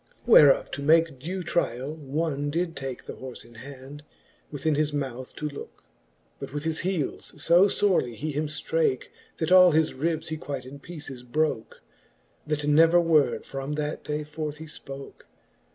Whereof 0.25 0.71
to 0.71 0.81
make 0.81 1.19
due 1.19 1.43
tryall, 1.43 1.93
one 1.95 2.49
did 2.49 2.75
take 2.75 3.03
The 3.03 3.13
horfe 3.13 3.45
in 3.45 3.53
hand, 3.53 4.01
within 4.49 4.73
his 4.73 4.91
mouth 4.91 5.35
to 5.35 5.47
lookej 5.47 5.69
But 6.39 6.51
with 6.51 6.63
his 6.63 6.79
heeles 6.79 7.39
fo 7.39 7.67
fbrely 7.67 8.15
he 8.15 8.31
him 8.31 8.47
ftrake, 8.47 9.09
That 9.37 9.51
all 9.51 9.73
his 9.73 9.93
ribs 9.93 10.29
he 10.29 10.37
quite 10.37 10.65
in 10.65 10.79
peeces 10.79 11.21
broke, 11.21 11.83
That 12.47 12.65
never 12.65 12.99
word 12.99 13.45
from 13.45 13.73
that 13.73 14.03
day 14.03 14.23
forth 14.23 14.57
he 14.57 14.65
ipoke. 14.65 15.25